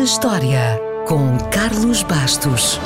na 0.00 0.04
História, 0.04 0.80
com 1.06 1.36
Carlos 1.50 2.02
Bastos. 2.02 2.80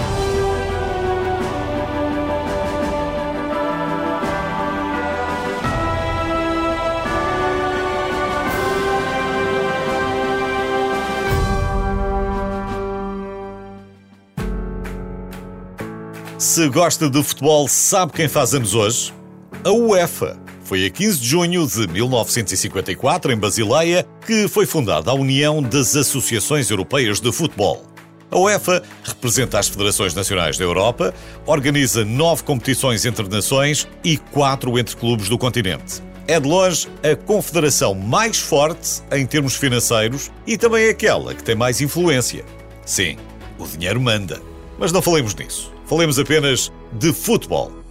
Se 16.36 16.68
gosta 16.68 17.08
de 17.08 17.22
futebol, 17.22 17.68
sabe 17.68 18.12
quem 18.12 18.28
faz 18.28 18.54
anos 18.54 18.74
hoje? 18.74 19.14
A 19.62 19.70
UEFA. 19.70 20.43
Foi 20.64 20.86
a 20.86 20.90
15 20.90 21.20
de 21.20 21.26
junho 21.26 21.66
de 21.66 21.86
1954, 21.86 23.30
em 23.30 23.36
Basileia, 23.36 24.06
que 24.26 24.48
foi 24.48 24.64
fundada 24.64 25.10
a 25.10 25.14
União 25.14 25.62
das 25.62 25.94
Associações 25.94 26.70
Europeias 26.70 27.20
de 27.20 27.30
Futebol. 27.30 27.84
A 28.30 28.38
UEFA 28.38 28.82
representa 29.04 29.58
as 29.58 29.68
federações 29.68 30.14
nacionais 30.14 30.56
da 30.56 30.64
Europa, 30.64 31.14
organiza 31.46 32.02
nove 32.02 32.42
competições 32.44 33.04
entre 33.04 33.28
nações 33.28 33.86
e 34.02 34.16
quatro 34.16 34.78
entre 34.78 34.96
clubes 34.96 35.28
do 35.28 35.36
continente. 35.36 36.02
É 36.26 36.40
de 36.40 36.48
longe 36.48 36.88
a 37.02 37.14
confederação 37.14 37.94
mais 37.94 38.38
forte 38.38 39.02
em 39.12 39.26
termos 39.26 39.54
financeiros 39.54 40.32
e 40.46 40.56
também 40.56 40.88
aquela 40.88 41.34
que 41.34 41.44
tem 41.44 41.54
mais 41.54 41.82
influência. 41.82 42.42
Sim, 42.86 43.18
o 43.58 43.66
dinheiro 43.66 44.00
manda. 44.00 44.40
Mas 44.78 44.90
não 44.90 45.02
falemos 45.02 45.34
nisso. 45.34 45.70
Falemos 45.84 46.18
apenas 46.18 46.72
de 46.90 47.12
futebol. 47.12 47.83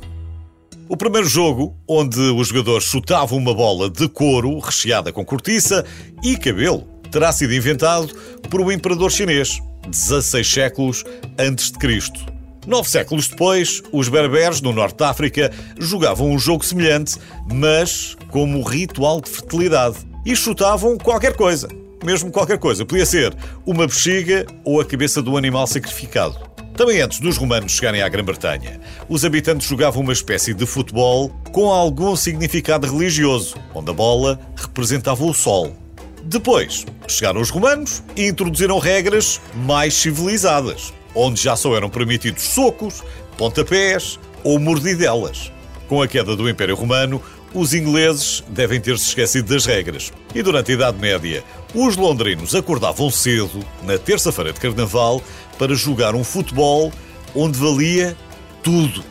O 0.89 0.97
primeiro 0.97 1.27
jogo, 1.27 1.75
onde 1.87 2.19
os 2.19 2.49
jogadores 2.49 2.83
chutavam 2.83 3.37
uma 3.37 3.53
bola 3.53 3.89
de 3.89 4.07
couro 4.09 4.59
recheada 4.59 5.13
com 5.13 5.23
cortiça 5.23 5.85
e 6.21 6.35
cabelo, 6.35 6.85
terá 7.09 7.31
sido 7.31 7.53
inventado 7.53 8.13
por 8.49 8.59
um 8.59 8.71
imperador 8.71 9.09
chinês, 9.09 9.61
16 9.87 10.45
séculos 10.45 11.03
antes 11.39 11.71
de 11.71 11.79
Cristo. 11.79 12.19
Nove 12.67 12.89
séculos 12.89 13.27
depois, 13.27 13.81
os 13.91 14.09
berberes 14.09 14.61
no 14.61 14.73
norte 14.73 14.97
de 14.97 15.03
África 15.03 15.51
jogavam 15.79 16.29
um 16.29 16.39
jogo 16.39 16.65
semelhante, 16.65 17.17
mas 17.51 18.15
como 18.29 18.61
ritual 18.61 19.21
de 19.21 19.29
fertilidade. 19.29 19.97
E 20.25 20.35
chutavam 20.35 20.97
qualquer 20.97 21.35
coisa. 21.35 21.67
Mesmo 22.03 22.31
qualquer 22.31 22.57
coisa. 22.57 22.85
Podia 22.85 23.05
ser 23.05 23.35
uma 23.65 23.87
bexiga 23.87 24.45
ou 24.63 24.79
a 24.79 24.85
cabeça 24.85 25.21
do 25.21 25.37
animal 25.37 25.67
sacrificado. 25.67 26.52
Também 26.75 27.01
antes 27.01 27.19
dos 27.19 27.37
romanos 27.37 27.73
chegarem 27.73 28.01
à 28.01 28.09
Grã-Bretanha, 28.09 28.81
os 29.07 29.23
habitantes 29.23 29.67
jogavam 29.67 30.01
uma 30.01 30.13
espécie 30.13 30.55
de 30.55 30.65
futebol 30.65 31.29
com 31.51 31.71
algum 31.71 32.15
significado 32.15 32.87
religioso, 32.87 33.55
onde 33.75 33.91
a 33.91 33.93
bola 33.93 34.39
representava 34.55 35.23
o 35.23 35.33
sol. 35.33 35.75
Depois, 36.23 36.85
chegaram 37.07 37.41
os 37.41 37.51
romanos 37.51 38.01
e 38.15 38.27
introduziram 38.27 38.79
regras 38.79 39.39
mais 39.53 39.93
civilizadas, 39.93 40.91
onde 41.13 41.39
já 41.39 41.55
só 41.55 41.75
eram 41.75 41.91
permitidos 41.91 42.43
socos, 42.43 43.03
pontapés 43.37 44.19
ou 44.43 44.57
mordidelas. 44.57 45.51
Com 45.87 46.01
a 46.01 46.07
queda 46.07 46.35
do 46.35 46.49
Império 46.49 46.75
Romano, 46.75 47.21
os 47.53 47.73
ingleses 47.73 48.43
devem 48.49 48.81
ter-se 48.81 49.09
esquecido 49.09 49.53
das 49.53 49.65
regras. 49.65 50.11
E 50.33 50.41
durante 50.41 50.71
a 50.71 50.73
Idade 50.73 50.97
Média, 50.97 51.43
os 51.73 51.95
londrinos 51.95 52.53
acordavam 52.53 53.09
cedo, 53.09 53.65
na 53.83 53.97
terça-feira 53.97 54.53
de 54.53 54.59
Carnaval, 54.59 55.21
para 55.57 55.73
jogar 55.73 56.15
um 56.15 56.23
futebol 56.23 56.91
onde 57.35 57.57
valia 57.57 58.15
tudo, 58.61 59.03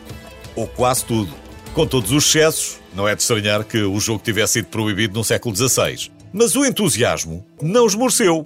ou 0.55 0.67
quase 0.67 1.03
tudo. 1.05 1.33
Com 1.73 1.85
todos 1.85 2.11
os 2.11 2.25
excessos, 2.25 2.79
não 2.95 3.07
é 3.07 3.15
de 3.15 3.21
estranhar 3.21 3.63
que 3.63 3.81
o 3.81 3.99
jogo 3.99 4.21
tivesse 4.23 4.53
sido 4.53 4.67
proibido 4.67 5.13
no 5.13 5.23
século 5.23 5.55
XVI. 5.55 6.11
Mas 6.31 6.55
o 6.55 6.65
entusiasmo 6.65 7.45
não 7.61 7.85
esmoreceu. 7.85 8.43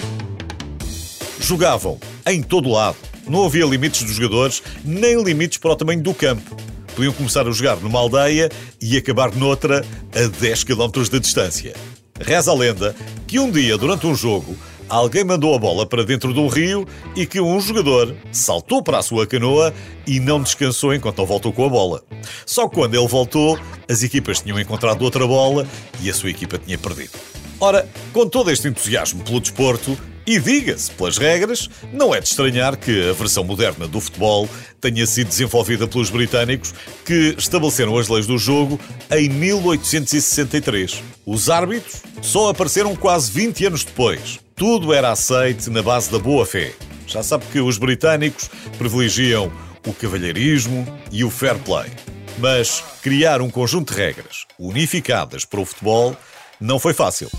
Jogavam 1.39 1.99
em 2.25 2.41
todo 2.41 2.69
lado. 2.69 2.97
Não 3.27 3.45
havia 3.45 3.65
limites 3.65 4.03
dos 4.03 4.15
jogadores, 4.15 4.63
nem 4.83 5.21
limites 5.21 5.57
para 5.57 5.71
o 5.71 5.75
tamanho 5.75 6.01
do 6.01 6.13
campo. 6.13 6.55
Podiam 6.95 7.13
começar 7.13 7.47
a 7.47 7.51
jogar 7.51 7.75
numa 7.77 7.99
aldeia 7.99 8.49
e 8.81 8.97
acabar 8.97 9.35
noutra 9.35 9.85
a 10.15 10.27
10 10.39 10.63
km 10.63 11.03
de 11.09 11.19
distância. 11.19 11.75
Reza 12.19 12.51
a 12.51 12.55
lenda 12.55 12.95
que 13.27 13.39
um 13.39 13.51
dia, 13.51 13.77
durante 13.77 14.07
um 14.07 14.15
jogo, 14.15 14.55
alguém 14.89 15.23
mandou 15.23 15.53
a 15.53 15.59
bola 15.59 15.85
para 15.85 16.03
dentro 16.03 16.33
de 16.33 16.39
um 16.39 16.47
rio 16.47 16.87
e 17.15 17.25
que 17.25 17.39
um 17.39 17.59
jogador 17.59 18.15
saltou 18.31 18.81
para 18.81 18.99
a 18.99 19.03
sua 19.03 19.27
canoa 19.27 19.73
e 20.05 20.19
não 20.19 20.41
descansou 20.41 20.93
enquanto 20.93 21.17
não 21.19 21.25
voltou 21.25 21.53
com 21.53 21.65
a 21.65 21.69
bola. 21.69 22.03
Só 22.45 22.67
quando 22.67 22.95
ele 22.95 23.07
voltou, 23.07 23.59
as 23.89 24.01
equipas 24.01 24.39
tinham 24.39 24.59
encontrado 24.59 25.01
outra 25.03 25.27
bola 25.27 25.67
e 26.01 26.09
a 26.09 26.13
sua 26.13 26.29
equipa 26.29 26.57
tinha 26.57 26.77
perdido. 26.77 27.11
Ora, 27.59 27.87
com 28.13 28.27
todo 28.27 28.51
este 28.51 28.67
entusiasmo 28.67 29.23
pelo 29.23 29.39
desporto, 29.39 29.97
e 30.27 30.39
diga-se, 30.39 30.91
pelas 30.91 31.17
regras, 31.17 31.69
não 31.93 32.13
é 32.13 32.19
de 32.19 32.27
estranhar 32.27 32.75
que 32.75 33.09
a 33.09 33.13
versão 33.13 33.45
moderna 33.45 33.87
do 33.87 34.01
futebol 34.01 34.49
tenha 34.81 35.07
sido 35.07 35.29
desenvolvida 35.29 35.87
pelos 35.87 36.09
britânicos 36.09 36.73
que 37.05 37.33
estabeleceram 37.37 37.97
as 37.97 38.09
leis 38.09 38.27
do 38.27 38.37
jogo 38.37 38.77
em 39.09 39.29
1863. 39.29 41.01
Os 41.25 41.49
árbitros 41.49 42.01
só 42.21 42.49
apareceram 42.49 42.93
quase 42.93 43.31
20 43.31 43.67
anos 43.67 43.85
depois. 43.85 44.37
Tudo 44.53 44.93
era 44.93 45.11
aceite 45.11 45.69
na 45.69 45.81
base 45.81 46.11
da 46.11 46.19
boa-fé. 46.19 46.73
Já 47.07 47.23
sabe 47.23 47.45
que 47.49 47.61
os 47.61 47.77
britânicos 47.77 48.49
privilegiam 48.77 49.49
o 49.87 49.93
cavalheirismo 49.93 50.85
e 51.09 51.23
o 51.23 51.29
fair 51.29 51.57
play. 51.59 51.89
Mas 52.37 52.83
criar 53.01 53.41
um 53.41 53.49
conjunto 53.49 53.93
de 53.93 53.99
regras 53.99 54.45
unificadas 54.59 55.45
para 55.45 55.61
o 55.61 55.65
futebol 55.65 56.17
não 56.59 56.77
foi 56.79 56.93
fácil. 56.93 57.29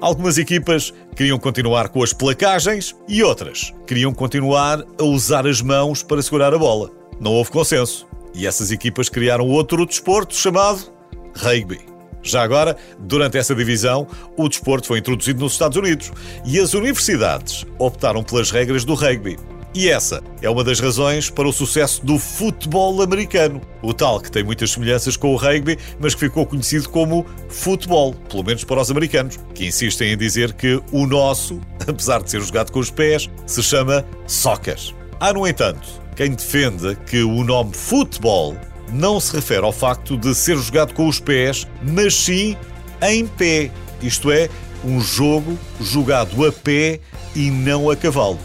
Algumas 0.00 0.36
equipas 0.36 0.92
queriam 1.14 1.38
continuar 1.38 1.88
com 1.88 2.02
as 2.02 2.12
placagens 2.12 2.94
e 3.08 3.22
outras 3.22 3.72
queriam 3.86 4.12
continuar 4.12 4.84
a 4.98 5.02
usar 5.02 5.46
as 5.46 5.62
mãos 5.62 6.02
para 6.02 6.20
segurar 6.20 6.52
a 6.52 6.58
bola. 6.58 6.90
Não 7.18 7.32
houve 7.32 7.50
consenso. 7.50 8.06
E 8.34 8.46
essas 8.46 8.70
equipas 8.70 9.08
criaram 9.08 9.48
outro 9.48 9.86
desporto 9.86 10.34
chamado 10.34 10.92
rugby. 11.34 11.80
Já 12.22 12.42
agora, 12.42 12.76
durante 12.98 13.38
essa 13.38 13.54
divisão, 13.54 14.06
o 14.36 14.48
desporto 14.48 14.88
foi 14.88 14.98
introduzido 14.98 15.40
nos 15.40 15.52
Estados 15.52 15.78
Unidos 15.78 16.12
e 16.44 16.58
as 16.58 16.74
universidades 16.74 17.64
optaram 17.78 18.22
pelas 18.22 18.50
regras 18.50 18.84
do 18.84 18.94
rugby. 18.94 19.38
E 19.74 19.90
essa 19.90 20.22
é 20.40 20.48
uma 20.48 20.64
das 20.64 20.80
razões 20.80 21.28
para 21.28 21.46
o 21.46 21.52
sucesso 21.52 22.04
do 22.04 22.18
futebol 22.18 23.02
americano. 23.02 23.60
O 23.82 23.92
tal 23.92 24.20
que 24.20 24.30
tem 24.30 24.42
muitas 24.42 24.70
semelhanças 24.70 25.16
com 25.16 25.32
o 25.32 25.36
rugby, 25.36 25.78
mas 26.00 26.14
que 26.14 26.20
ficou 26.20 26.46
conhecido 26.46 26.88
como 26.88 27.26
futebol, 27.48 28.14
pelo 28.14 28.42
menos 28.42 28.64
para 28.64 28.80
os 28.80 28.90
americanos, 28.90 29.38
que 29.54 29.66
insistem 29.66 30.12
em 30.12 30.16
dizer 30.16 30.54
que 30.54 30.80
o 30.92 31.06
nosso, 31.06 31.60
apesar 31.86 32.22
de 32.22 32.30
ser 32.30 32.40
jogado 32.40 32.72
com 32.72 32.78
os 32.78 32.90
pés, 32.90 33.28
se 33.46 33.62
chama 33.62 34.04
soccer. 34.26 34.78
Há, 35.20 35.32
no 35.32 35.46
entanto, 35.46 35.86
quem 36.14 36.30
defenda 36.30 36.94
que 36.94 37.22
o 37.22 37.44
nome 37.44 37.74
futebol 37.74 38.56
não 38.92 39.20
se 39.20 39.34
refere 39.34 39.64
ao 39.64 39.72
facto 39.72 40.16
de 40.16 40.34
ser 40.34 40.56
jogado 40.56 40.94
com 40.94 41.06
os 41.06 41.20
pés, 41.20 41.66
mas 41.82 42.14
sim 42.14 42.56
em 43.02 43.26
pé. 43.26 43.70
Isto 44.02 44.30
é, 44.30 44.48
um 44.84 45.00
jogo 45.00 45.58
jogado 45.80 46.46
a 46.46 46.52
pé 46.52 47.00
e 47.34 47.50
não 47.50 47.90
a 47.90 47.96
cavalo. 47.96 48.38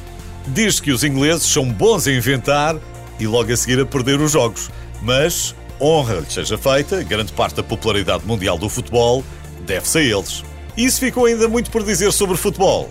Diz 0.48 0.80
que 0.80 0.92
os 0.92 1.04
ingleses 1.04 1.46
são 1.46 1.72
bons 1.72 2.08
a 2.08 2.12
inventar 2.12 2.76
e 3.20 3.28
logo 3.28 3.52
a 3.52 3.58
seguir 3.58 3.80
a 3.80 3.86
perder 3.86 4.20
os 4.20 4.32
jogos. 4.32 4.70
Mas, 5.02 5.56
honra 5.80 6.16
lhes 6.16 6.34
seja 6.34 6.58
feita, 6.58 7.04
grande 7.04 7.32
parte 7.32 7.56
da 7.56 7.64
popularidade 7.64 8.26
mundial 8.26 8.58
do 8.58 8.70
futebol 8.70 9.24
deve-se 9.66 10.00
a 10.00 10.02
eles. 10.02 10.44
Isso 10.76 11.00
ficou 11.00 11.26
ainda 11.26 11.48
muito 11.48 11.70
por 11.70 11.84
dizer 11.84 12.12
sobre 12.12 12.38
futebol. 12.38 12.90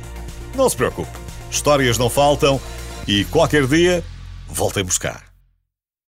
Não 0.55 0.69
se 0.69 0.77
preocupe, 0.77 1.11
histórias 1.51 1.99
não 1.99 2.11
faltam 2.11 2.61
e 3.07 3.25
qualquer 3.25 3.67
dia 3.67 4.05
voltem 4.49 4.85
buscar. 4.85 5.30